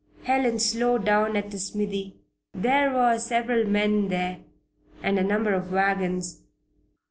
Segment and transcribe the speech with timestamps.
[0.23, 2.15] Helen slowed down at the smithy.
[2.53, 4.39] There were several men there
[5.03, 6.41] and a number of wagons.